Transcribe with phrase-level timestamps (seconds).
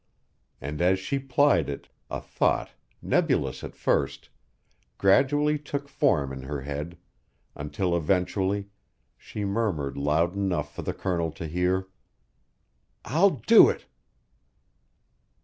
[0.59, 2.71] And as she plied it, a thought,
[3.03, 4.29] nebulous at first,
[4.97, 6.97] gradually took form in her head
[7.53, 8.69] until eventually
[9.15, 11.87] she murmured loud enough for the Colonel to hear:
[13.05, 13.85] "I'll do it."